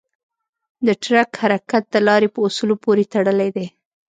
د 0.85 0.87
ټرک 1.03 1.29
حرکت 1.41 1.83
د 1.89 1.95
لارې 2.07 2.27
په 2.33 2.39
اصولو 2.47 2.75
پورې 2.83 3.03
تړلی 3.13 3.49
دی. 3.55 3.67